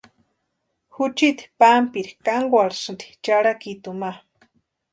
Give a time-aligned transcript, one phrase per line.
[0.97, 4.11] Juchiti pampiri kankwarhsïnti charhakituni ma.